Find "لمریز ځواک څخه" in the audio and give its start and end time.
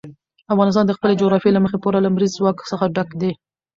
2.05-2.85